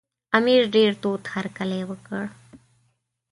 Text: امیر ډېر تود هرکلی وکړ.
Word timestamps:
امیر 0.37 0.61
ډېر 0.75 0.91
تود 1.01 1.23
هرکلی 1.33 1.81
وکړ. 1.89 2.23